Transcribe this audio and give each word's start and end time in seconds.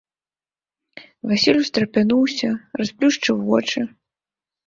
Васіль 1.31 1.59
устрапянуўся, 1.65 2.49
расплюшчыў 2.83 3.37
вочы. 3.51 3.79